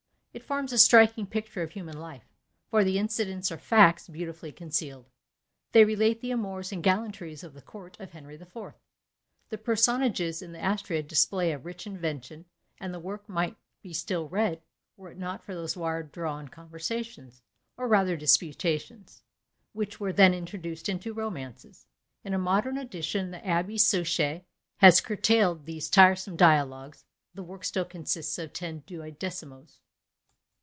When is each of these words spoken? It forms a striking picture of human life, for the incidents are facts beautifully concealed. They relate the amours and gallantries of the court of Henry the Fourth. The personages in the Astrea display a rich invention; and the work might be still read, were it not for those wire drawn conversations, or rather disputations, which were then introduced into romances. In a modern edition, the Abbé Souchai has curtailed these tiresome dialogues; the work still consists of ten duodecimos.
It 0.33 0.45
forms 0.45 0.71
a 0.71 0.77
striking 0.77 1.27
picture 1.27 1.61
of 1.61 1.71
human 1.71 1.99
life, 1.99 2.23
for 2.69 2.85
the 2.85 2.97
incidents 2.97 3.51
are 3.51 3.57
facts 3.57 4.07
beautifully 4.07 4.53
concealed. 4.53 5.09
They 5.73 5.83
relate 5.83 6.21
the 6.21 6.31
amours 6.31 6.71
and 6.71 6.81
gallantries 6.81 7.43
of 7.43 7.53
the 7.53 7.61
court 7.61 7.99
of 7.99 8.11
Henry 8.11 8.37
the 8.37 8.45
Fourth. 8.45 8.77
The 9.49 9.57
personages 9.57 10.41
in 10.41 10.53
the 10.53 10.65
Astrea 10.65 11.03
display 11.03 11.51
a 11.51 11.57
rich 11.57 11.85
invention; 11.85 12.45
and 12.79 12.93
the 12.93 12.97
work 13.01 13.27
might 13.27 13.57
be 13.81 13.91
still 13.91 14.29
read, 14.29 14.61
were 14.95 15.11
it 15.11 15.17
not 15.17 15.43
for 15.43 15.53
those 15.53 15.75
wire 15.75 16.01
drawn 16.01 16.47
conversations, 16.47 17.41
or 17.75 17.89
rather 17.89 18.15
disputations, 18.15 19.23
which 19.73 19.99
were 19.99 20.13
then 20.13 20.33
introduced 20.33 20.87
into 20.87 21.13
romances. 21.13 21.87
In 22.23 22.33
a 22.33 22.39
modern 22.39 22.77
edition, 22.77 23.31
the 23.31 23.39
Abbé 23.39 23.77
Souchai 23.77 24.45
has 24.77 25.01
curtailed 25.01 25.65
these 25.65 25.89
tiresome 25.89 26.37
dialogues; 26.37 27.03
the 27.33 27.43
work 27.43 27.65
still 27.65 27.83
consists 27.83 28.39
of 28.39 28.53
ten 28.53 28.83
duodecimos. 28.87 29.79